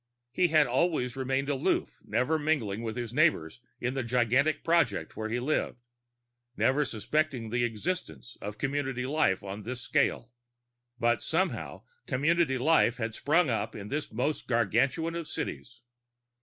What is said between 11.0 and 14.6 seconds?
somehow, community life had sprung up in this most